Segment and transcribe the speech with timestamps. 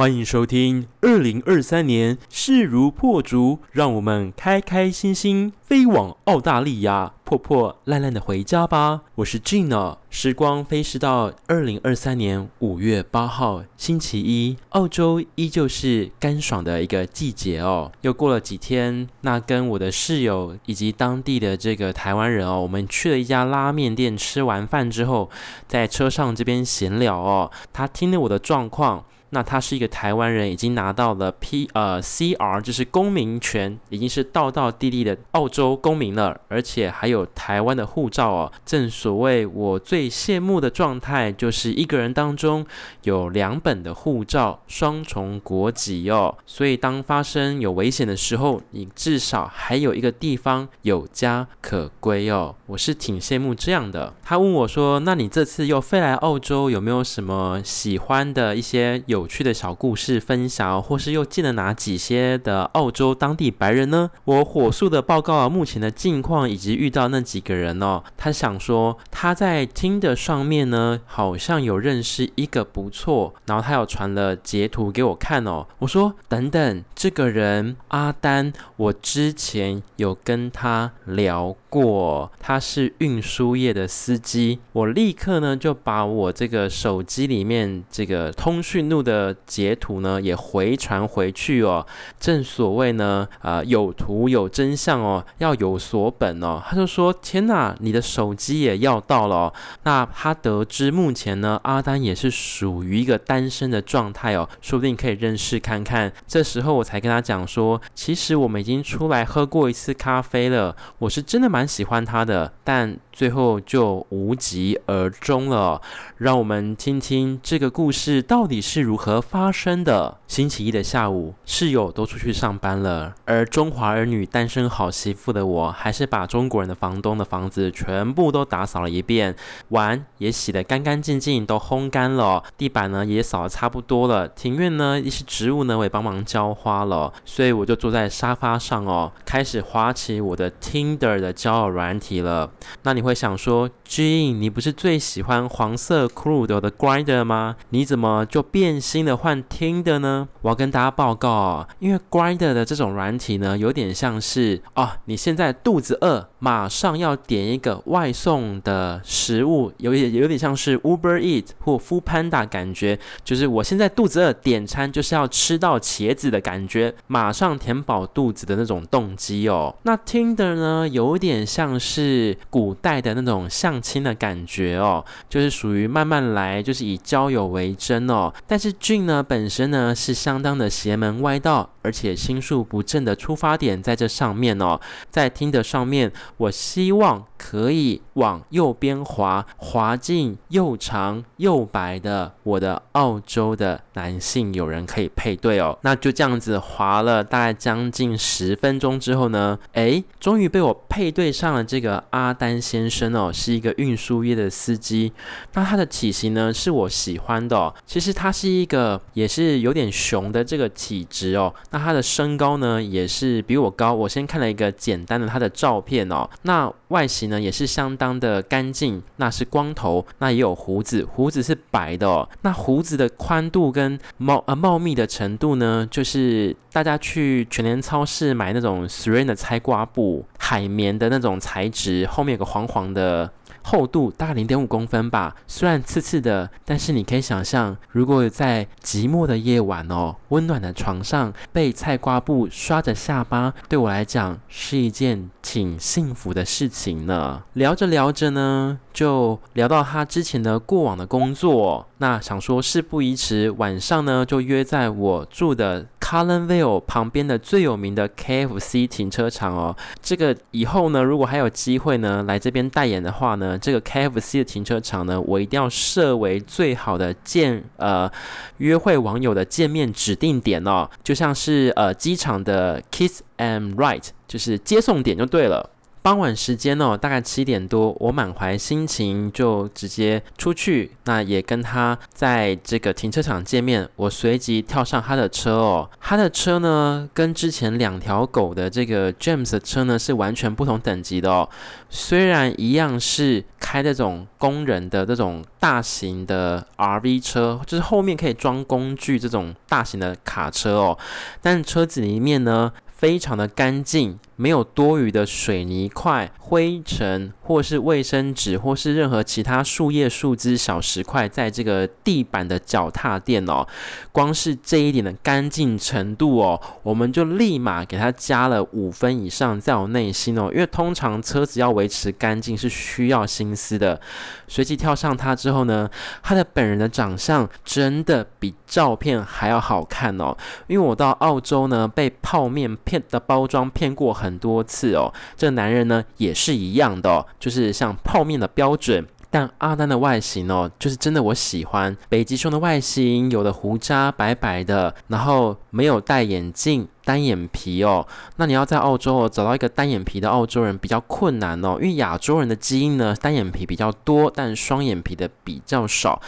[0.00, 9.02] 欢迎收听二零二三年势如破竹，让我们开开心心飞往澳大利亚，破破烂烂的回家吧。
[9.16, 17.92] 我是 Gina，时光飞逝到二零二三年五月八号星期一，澳洲依旧是干爽的一个季节哦。
[18.00, 25.28] 又过了几天，那跟我的室友以及当地的这个台湾人哦，我们去了一家拉面店，吃完饭之后，
[25.68, 29.04] 在车上这边闲聊哦，他听了我的状况。
[29.32, 38.52] 那他是一个台湾人，已经拿到了 P 呃 CR，就是公民权，已经是道道地地的澳洲公民了，而且还有台湾的护照哦。
[38.66, 42.66] 正所谓我最羡慕的状态，就是一个人当中
[43.04, 46.36] 有两本的护照，双重国籍哦。
[46.44, 52.56] 所以当发生有危险的时候，你至少还有一个地方有家可归哦。
[52.66, 54.12] 我是挺羡慕这样的。
[54.24, 64.10] 他问我说：“那你这次又飞来澳洲，有没有什么喜欢的一些有？”有趣的小故事分享，或是又见了哪几些的澳洲当地白人呢？
[64.24, 68.02] 我火速的报告了目前的近况以及遇到那几个人哦。
[68.16, 75.66] 他想说他在听的上面呢，好像有认识一个不错，然后他有传了截图给我看哦。
[75.80, 84.60] 我说等等，这个人阿丹，我之前有跟他聊过，他是运输业的司机。
[84.72, 89.09] 我立刻呢就把我这个手机里面这个通讯录的。
[89.10, 91.84] 的截图呢也回传回去哦，
[92.20, 96.62] 正所谓呢，呃，有图有真相哦，要有所本哦。
[96.64, 106.12] 他就说：“天哪，你的手机也要到了。”那他得知目前呢，阿丹也是属于一个单身的状态哦，说不定可以认识看看。
[106.28, 115.82] 这时候我才跟他讲说：“其实我们已经出来喝过一次咖啡了，我是真的蛮喜欢他的，但最后就无疾而终了。”
[116.16, 120.16] 让我们听听这个故事到底是如何发生的。
[120.26, 129.36] 星期一的下午，室友都出去上班了，而中华儿女、单身好媳妇的我，还是把中国人的房东的房子全部都打扫了一遍，
[129.68, 142.50] 碗也洗得干干净净，都烘干了，地板呢也扫得差不多了，庭院呢一些植物呢我也帮忙浇花了，所以我就坐在沙发上哦，开始滑起我的 Tinder 的交友软体了。
[142.84, 147.56] 那你会会想说，Gene，你不是最喜欢黄色？Crude 的 Grinder 吗？
[147.70, 150.28] 你怎么就变心的换 Tinder 呢？
[150.42, 169.74] 我要跟大家报告哦，因为 Grinder 的这种软体呢，有点像是哦，你现在肚子饿，马上要点一个外送的食物，有点有点像是 Uber Eat 或 Foodpanda 感觉，就是我现在肚子饿，点餐就是要吃到茄子的感觉，马上填饱肚子的那种动机哦。
[169.82, 175.90] 那 Tinder 呢，有点像是古代爱的那种相亲的感觉哦，就是属于。
[175.90, 178.32] 慢慢来，就是以交友为真哦。
[178.46, 184.80] 但是俊呢，本身呢是相当的邪门歪道，而且心术不正的出发点在这上面哦。
[185.10, 195.78] 在听的上面，我希望可以往右边滑，滑进又长又白的我的澳洲的男性友人可以配对哦。
[195.82, 205.12] 那就这样子滑了大概将近十分钟之后呢，诶，终于被我配对上了这个阿丹先生哦，是一个运输业的司机。
[205.52, 205.86] 那他的。
[205.90, 211.52] 体型呢是我喜欢的，其实他是一个也是有点熊的这个体质哦。
[211.72, 213.92] 那他的身高呢也是比我高。
[213.92, 216.30] 我先看了一个简单的他的照片哦。
[216.42, 222.28] 那外形呢也是相当的干净，那是光头，那也有胡子，胡子是白的哦。
[222.42, 233.30] 那胡子的宽度跟茂呃茂密的程度呢，就是大家去全联超市买那种 Seren 的拆刮布，海绵的那种材质，后面有个黄黄的。
[233.62, 247.42] 厚度大概零点五公分吧，虽然刺刺的，但是你可以想象，如果在寂寞的夜晚哦，温暖的床上被菜瓜布刷着下巴，对我来讲是一件挺幸福的事情呢。
[247.54, 259.76] 聊着聊着呢，就聊到他之前的过往的工作，那想说事不宜迟，晚上呢就约在我住的 Cullen Vale 旁边的最有名的 KFC 停车场哦。
[260.02, 268.10] 这个以后呢，如果还有机会呢来这边代言的话呢，这个 KFC 的停车场呢，我一定要设为最好的见呃
[268.56, 275.70] 约会网友的见面指定点哦，就像是呃机场的 Kiss and Ride，就是接送点就对了。
[276.02, 283.86] 傍晚时间哦，大概七点多，我满怀心情就直接出去，那也跟他在这个停车场见面。
[283.96, 291.46] 我随即跳上他的车哦，他的车呢跟之前两条狗的这个 James 的车呢是完全不同等级的哦。
[291.90, 300.98] 虽然一样是开这种工人的这种大型的 RV 车，就是后面可以装工具这种大型的卡车哦，
[301.42, 304.18] 但车子里面呢非常的干净。
[304.36, 313.66] 没有多余的水泥块、灰尘，或是卫生纸，或是任何其他树叶、树枝、小石块，在这个地板的脚踏垫哦。
[314.12, 320.48] 光是这一点的干净程度哦，我们就立马给它加了五分以上，在我内心哦。
[320.50, 324.00] 因为通常车子要维持干净是需要心思的。
[324.48, 325.86] 随即跳上它之后呢，
[326.22, 330.34] 它的本人的长相真的比照片还要好看哦。
[330.66, 334.40] 因为我到澳洲呢，被泡面骗的包装骗过很。
[334.40, 339.06] 多次哦，这个男人呢也是一样的哦，就是像泡面的标准。
[339.28, 348.06] 但阿丹的外形哦，就是真的我喜欢北极熊的外形，有的胡渣白白的，然后没有戴眼镜，单眼皮哦。
[348.36, 356.20] 那你要在澳洲哦找到一个单眼皮的澳洲人比较困难哦，因为亚洲人的基因呢单眼皮比较多，但双眼皮的比较少。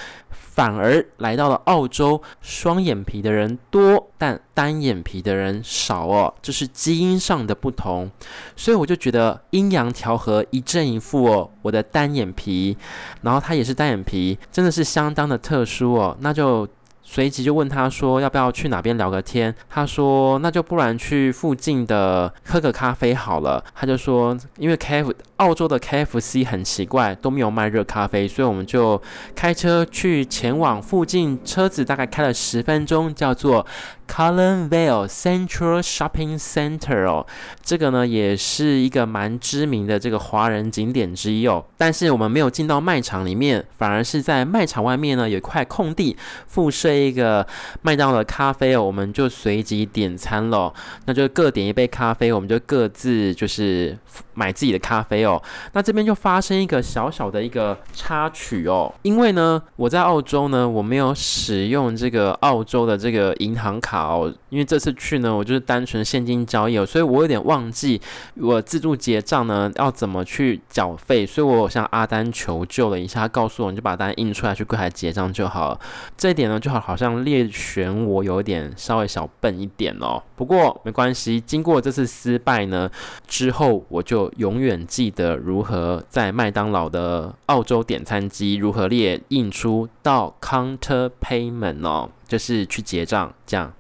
[0.54, 8.10] 反而来到了澳洲，双眼皮的人多，但单眼皮的人少哦，这是基因上的不同。
[8.54, 11.50] 所以我就觉得阴阳调和，一正一负哦。
[11.62, 12.76] 我的单眼皮，
[13.22, 16.14] 然后他也是单眼皮，真的是相当的特殊哦。
[16.20, 16.68] 那就
[17.02, 19.54] 随即就问他说，要不要去哪边聊个天？
[19.70, 23.64] 他说，那就不然去附近的喝个咖啡好了。
[23.74, 25.14] 他就说，因为 KF。
[25.42, 29.02] 澳洲的 KFC 很奇怪，都没有卖热咖啡，所以我们就
[29.34, 33.66] 开车去前往附近，车子大概开了十分钟，叫做
[34.08, 37.26] Cullen Vale Central Shopping Center 哦，
[37.62, 41.64] 这个呢也是一个蛮知名的这个华人景点之一哦。
[41.76, 46.16] 但是我们没有进到卖场里面，反而是在卖场外面呢有一块空地，
[46.46, 47.44] 附设一个
[47.80, 50.72] 麦当劳咖啡哦，我们就随即点餐了，
[51.06, 53.98] 那就各点一杯咖啡，我们就各自就是
[54.34, 55.31] 买自己的咖啡哦。
[55.72, 68.00] 那这边就发生一个小小的一个插曲哦，因为呢，我在澳洲呢，我没有使用这个澳洲的这个银行卡哦，因为这次去呢，我就是单纯现金交易哦，所以我有点忘记
[68.36, 75.80] 我自助结账呢要怎么去缴费，所以我向阿丹求救了一下，他告诉我你就把单印出来去柜台结账就好了。
[76.16, 82.90] 这一点呢，就好好像列选我有点稍微小笨一点哦，不过没关系，经过这次失败呢
[83.26, 85.21] 之后，我就永远记得。
[85.22, 93.72] 的如何在麦当劳的澳洲点餐机如何列印出到 counter payment 哦，就是去结账这样。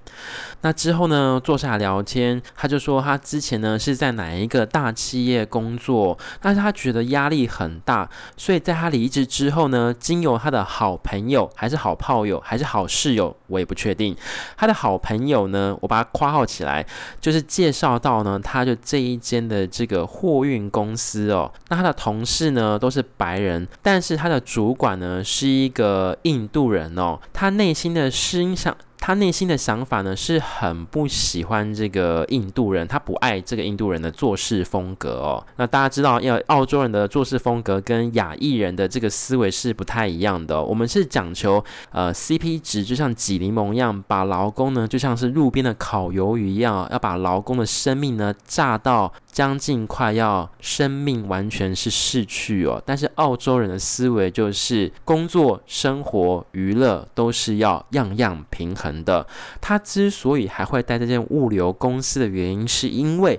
[0.60, 14.16] 那之后呢，坐下来聊天，他就说他之前呢是在哪一个大企业工作，但是他觉得压力很大，所以在他离职之后呢，经由他的好朋友，还是好炮友，还是好室友，我也不确定。
[14.56, 16.86] 他的好朋友呢，我把他括号起来，
[17.20, 28.76] 就是介绍到呢，他就这一间的这个货运公司哦，那他的同事呢都是白人，但是他的主管呢是一个印度人哦，他内心的思想。
[29.02, 35.44] 他内心的想法呢，是很不喜欢这个印度人，他不爱这个印度人的做事风格哦。
[35.56, 40.62] 那大家知道，要澳洲人的做事风格跟亚裔人的这个思维是不太一样的。
[40.62, 52.80] 我们是讲求呃 CP 值，就像挤柠檬一样，把劳工呢就像是路边的烤鱿鱼一样，要把劳工的生命呢炸到将近快要生命完全是逝去哦。
[52.86, 59.26] 但是澳洲人的思维就是工作、生活、娱乐都是要样样平衡的，
[59.60, 63.38] 他之所以还会待在这间物流公司的原因，是因为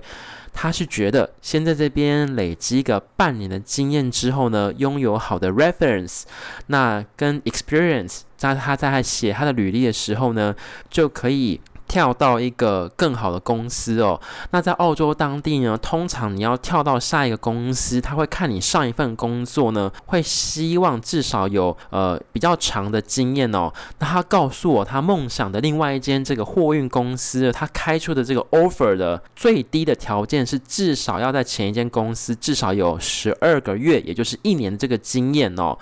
[0.53, 6.23] 他是觉得先在这边累积个半年的经验之后呢，拥有好的 reference，
[6.67, 10.55] 那跟 experience，在他在写他的履历的时候呢，
[10.89, 11.59] 就可以。
[11.93, 14.19] 跳到一个更好的公司哦，
[14.49, 23.71] 那在澳洲当地呢，通常你要跳到下一个公司，他会看你上一份工作呢，会希望至少有呃比较长的经验哦。
[23.99, 35.77] 那他告诉我，他梦想的另外一间这个货运公司，他开出的这个 offer 的最低的条件是至少要在前一间公司至少有十二个月，也就是一年这个经验哦。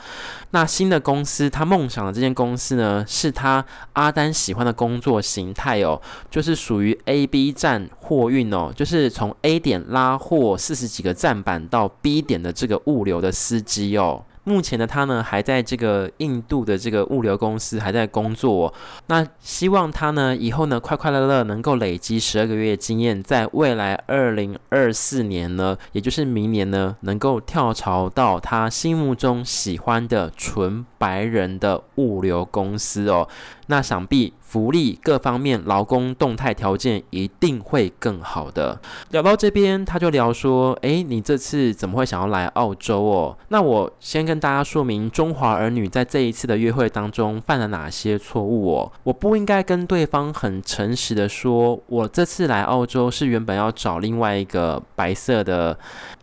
[0.52, 6.02] 那新的公司，他梦想的这间公司呢，是他阿丹喜欢的工作形态哦。
[6.30, 14.24] 就是属于 A、B 站货运哦，就是从 A 点拉货四十几个站板到 B 点的这个物流的司机哦。
[14.44, 18.74] 目前的他呢，还在这个印度的这个物流公司还在工作哦。
[19.08, 33.28] 那希望他呢，以后呢，快快乐乐能够累积十二个月经验，在未来二零二四年呢，也就是明年呢，能够跳槽到他心目中喜欢的纯白人的物流公司哦。
[33.68, 38.78] 那想必福利各方面、劳工动态条件一定会更好的。
[39.12, 48.92] 聊到这边，他就聊说：“诶，你这次怎么会想要来澳洲哦？”那我先跟大家说明，中华儿女在这一次的约会当中犯了哪些错误哦？
[49.04, 55.80] 我不应该跟对方很诚实的说，我这次来澳洲是原本要找另外一个白色的。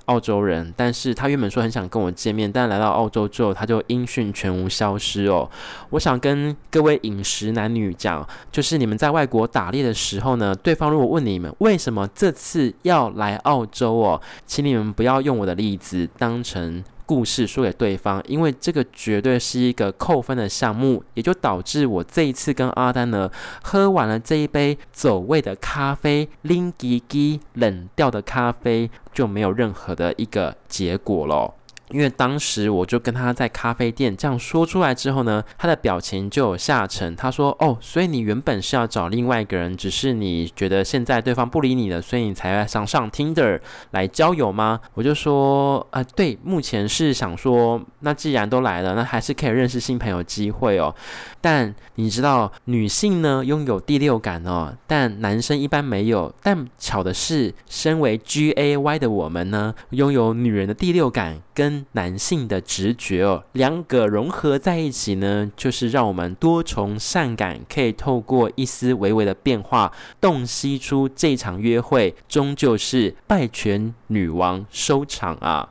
[0.09, 5.49] 澳洲人，但是他原本说很想跟我见面，但来到澳洲之后，他就音讯全无消失哦。
[5.91, 16.83] 我想跟各位饮食男女讲，就是你们在外国打猎的时候呢，对方如果问你们为什么这次要来澳洲哦，请你们不要用我的例子当成。
[17.09, 23.31] 故事说给对方，因为这个绝对是一个扣分的项目，也就导致我这一次跟阿丹呢
[23.63, 31.53] 喝完了这一杯走味的咖啡，冷滴滴冷掉的咖啡就没有任何的一个结果了。
[31.91, 37.15] 因为当时我就跟他在咖啡店这样说出来之后呢，他的表情就有下沉。
[37.17, 50.95] 他说：“哦，所以你原本是要找另外一个人，只是你觉得现在对方不理你了，所以你才要上上 Tinder 来交友吗？”我就说：“啊、呃，对，目前是想说，那既然都来了，那还是可以认识新朋友机会哦。
[51.41, 56.33] 但你知道，女性呢拥有第六感哦，但男生一般没有。
[56.43, 75.69] 但巧的是，身为 GAY 的我们呢，拥有女人的第六感。”跟男性的直觉哦，两个融合在一起呢，就是让我们多重善感可以透过一丝微微的变化，洞悉出这场约会终究是败犬女王收场啊！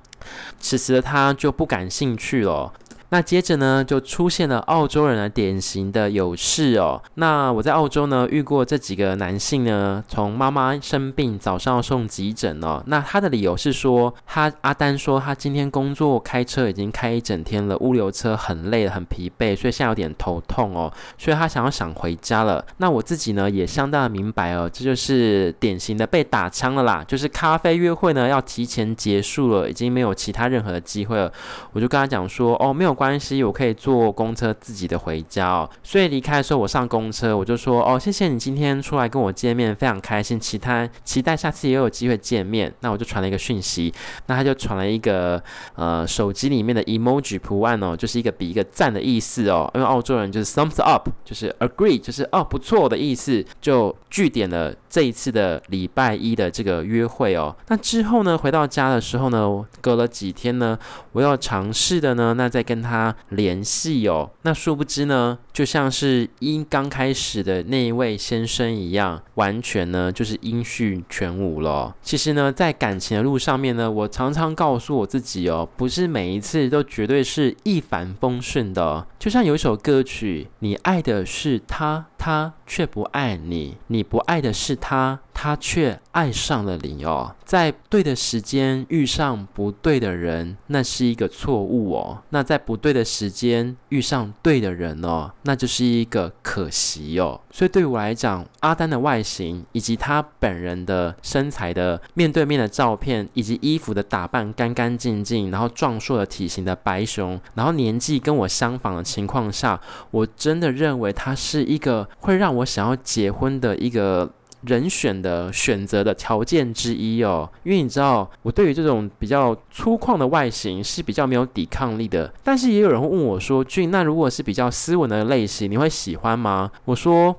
[0.59, 2.73] 此时的他就不感兴趣了。
[3.09, 7.01] 那接着呢，就出现了澳洲人的典型的有事哦。
[7.13, 12.83] 那我在澳洲呢遇过这几个男性呢，从妈妈生病早上要送急诊哦。
[12.87, 22.65] 那他的理由是说，他阿丹说他今天工作开车已经开一整天了，物流车很累很疲惫，所以现在有点头痛哦，所以他想要想回家了。
[22.75, 31.31] 那我自己呢也相当的明白哦，这就是典型的被打枪了啦，就是咖啡约会呢要提前结束了，已经没有其他任何的机会了。
[31.71, 32.96] 我就跟他讲说，哦，没有。
[32.97, 35.69] 关系，我可以坐公车自己的回家哦。
[35.83, 43.93] 所以离开的时候，我上公车，我就说：“哦，谢谢你今天出来跟我见面，非常开心，期待期待下次也有机会见面。”那我就传了一个讯息，
[44.25, 45.41] 那他就传了一个
[45.75, 49.69] 呃手机里面的 emoji 图案哦，就是一个比一个赞的意思哦。
[49.75, 57.55] 因为澳洲人就是 thumbs up，就是 agree，就是哦不错的意思，就据点了这一次的礼拜一的这个约会哦。
[57.67, 60.77] 那之后呢，回到家的时候呢，隔了几天呢，
[61.11, 71.93] 我要尝试的呢，那再跟他他联系哦，那殊不知呢，就像是一刚开始的那一位先生一样，完全呢就是音讯全无了。
[72.01, 79.05] 其实呢，在感情的路上面呢，我常常告诉我自己哦，不是每一次都绝对是一帆风顺的。
[79.19, 85.19] 就像有一首歌曲，你爱的是他，他却不爱你；你不爱的是他。
[85.39, 92.23] 他却爱上了你哦，在对的时间遇上不对的人，那是一个错误哦。
[92.29, 97.39] 那在不对的时间遇上对的人哦，那就是一个可惜哦。
[97.51, 114.29] 所以对我来讲，阿丹的外形以及他本人的身材的面对面的照片，以及衣服的打扮干干净净，然后壮硕的体型的白熊，然后年纪跟我相仿的情况下，我真的认为他是一个会让我想要结婚的一个。
[114.63, 122.33] 人选的选择的条件之一哦，因为你知道，我对于这种比较粗犷的外形是比较没有抵抗力的。
[122.43, 127.33] 但是也有人会问我说：“俊，那如果是比较斯文的类型，你会喜欢吗？”我说。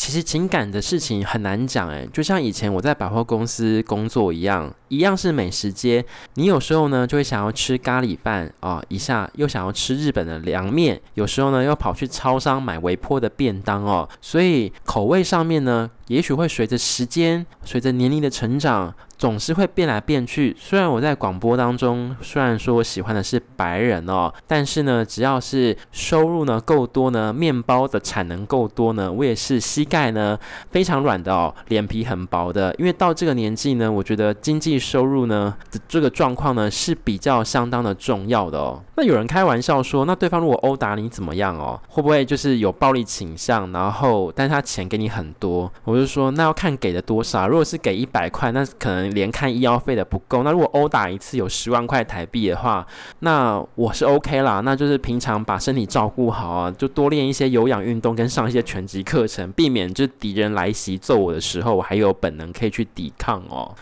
[0.00, 6.02] 其实情感的事情很难讲诶，就像以前我在百货公司工作一样，一样是美食街。
[6.36, 14.08] 你有时候呢就会想要吃咖喱饭啊，一下又想要吃日本的凉面，有时候呢又跑去超商买微波的便当哦。
[14.22, 18.94] 所以口味上面呢，也许会随着时间，随着年龄的成长。
[19.20, 20.56] 总是会变来变去。
[20.58, 30.38] 虽然我在广播当中，虽然说我喜欢的是白人哦，但是呢，只要是收入呢够多呢，面包的产能够多呢，我也是膝盖呢
[30.70, 32.74] 非常软的哦，脸皮很薄的。
[32.78, 35.54] 因为到这个年纪呢，我觉得经济收入呢
[35.86, 38.82] 这个状况呢是比较相当的重要的哦。
[38.96, 41.78] 那有人开玩笑说，那对方如果殴打你怎么样哦？
[41.88, 43.70] 会不会就是有暴力倾向？
[43.70, 47.46] 然后，但是他钱给你很多，我就说那要看给的多少。
[47.46, 49.09] 如果是给一百块，那可能。
[49.10, 50.42] 连看医药费的不够。
[50.42, 52.86] 那如果殴打一次有十万块台币的话，
[53.20, 54.60] 那我是 OK 啦。
[54.60, 63.74] 那就是平常把身体照顾好啊，就多练一些有氧运动，跟上一些拳击课程，避免就敌人来袭揍我的时候，我还有本能可以去抵抗哦。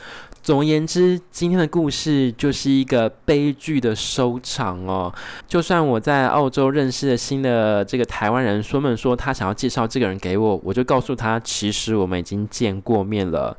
[0.42, 5.12] 总而言之，今天的故事就是一个悲剧的收场哦。
[5.46, 13.56] 就算我在澳洲认识了新的这个台湾人，说们说他想要介绍这个人给我，我就告诉他，其实我们已经见过面了。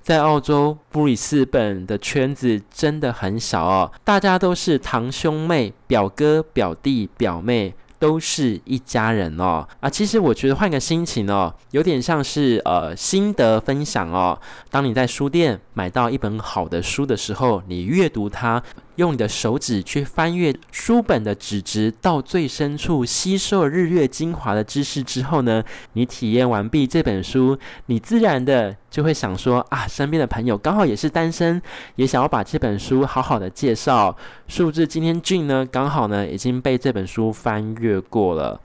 [0.00, 7.74] 在澳洲布里斯本的圈子真的很小哦，大家都是堂兄妹、表哥、表弟、表妹。
[8.00, 9.88] 都是一家人哦啊！
[9.88, 14.36] 其实我觉得换个心情哦，有点像是呃心得分享哦。
[14.70, 18.60] 当你在书店买到一本好的书的时候，你阅读它。
[19.00, 25.64] 用你的手指去翻阅书本的纸质，到最深处吸收日月精华的知识之后呢，
[25.94, 31.60] 你体验完毕这本书，你自然的就会想说啊，身边的朋友刚好也是单身，
[31.96, 34.14] 也想要把这本书好好的介绍。
[34.46, 38.60] 数字今天俊呢，刚好呢已经被这本书翻阅过了。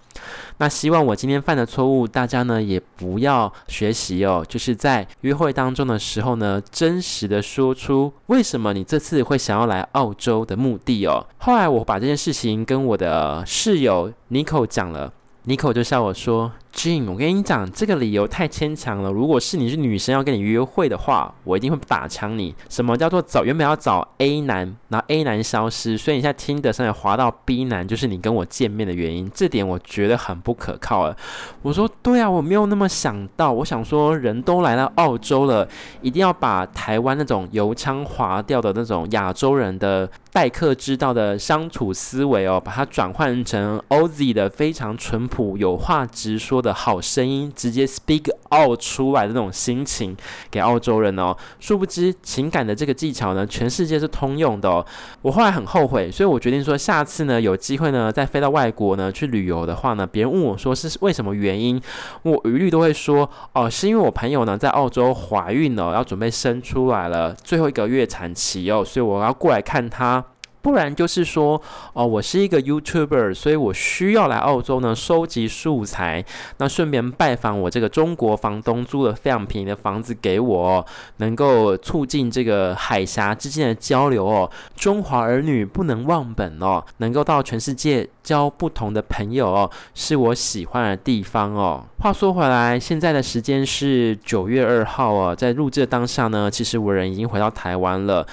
[0.57, 4.45] 那希望我今天犯的错误，大家呢也不要学习哦。
[4.47, 11.25] 就是在约会当中的时候呢，真实的说出为什么你这次会想要来澳洲的目的哦。
[11.37, 15.11] 后来我把这件事情跟我的室友 Nico 讲了
[15.45, 16.51] ，Nico 就笑我说。
[16.75, 19.09] Jin，我跟你讲，这个理由太牵强了。
[19.09, 22.53] 如果是你是女生要跟你约会的话，我一定会打枪你。
[22.67, 23.45] 什么叫做找？
[23.45, 29.31] 原本要找 A 男，然后 A 男消失，所以你现在听得上来滑到 B 男，就是你跟我见面的原因。
[29.33, 31.15] 这点我觉得很不可靠了。
[31.61, 33.53] 我说对啊，我没有那么想到。
[33.53, 35.65] 我想说，人都来到澳洲了，
[36.01, 50.17] 一定要把台湾那种油腔滑调的那种亚洲人的待客之道的相处思维哦，把它转换成 Oz 的非常淳朴、有话直说的好声音，直接 speak out 出来的那种心情
[50.49, 51.35] 给澳洲人哦。
[51.59, 54.85] 殊不知情感的这个技巧呢，全世界是通用的。
[55.21, 61.79] 我后来很后悔，所以我决定说，下次呢有机会呢再飞到外国呢去旅游的话呢，别人问我说是为什么原因，
[62.23, 70.23] 我一律都会说哦，是因为我朋友呢在澳洲怀孕了，要准备生出来了，最后一个月产期哦，所以我要过来看她。
[70.65, 71.61] 不然就是说，
[71.93, 76.25] 哦，我是一个 YouTuber，所以我需要来澳洲呢收集素材，
[76.57, 80.83] 那顺便拜访我这个中国房东租了非常便宜的房子给我，
[81.17, 84.49] 能够促进这个海峡之间的交流哦。
[84.75, 91.83] 中华儿女不能忘本哦，能够到全世界交不同的朋友哦，是我喜欢的地方哦。
[91.99, 98.25] 话说回来，现在的时间是九月二号哦，在录制当下呢，其实我人已经回到台湾了。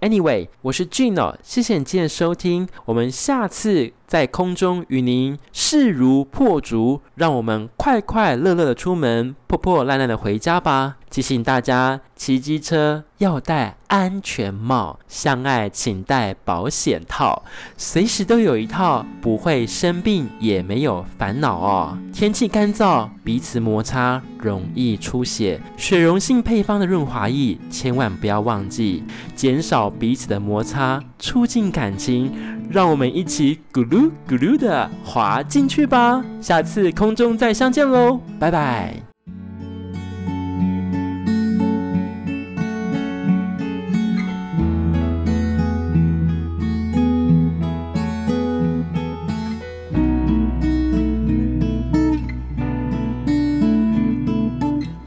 [0.00, 10.96] Anyway，我是 Gino，谢谢你今天的收听，我们下次在空中与您势如破竹，让我们快快乐乐的出门，破破烂烂的回家吧。
[11.08, 17.42] 提醒大家，骑机车要戴安全帽，相爱请戴保险套，
[17.76, 21.98] 随时都有一套，不会生病也没有烦恼哦。
[22.12, 29.02] 天气干燥，彼此摩擦容易出血，水溶性配方的润滑液千万不要忘记，
[29.34, 32.30] 减少彼此的摩擦，促进感情。
[32.70, 36.24] 让我们一起咕噜咕噜的滑进去吧。
[36.40, 39.15] 下次空中再相见喽，拜拜。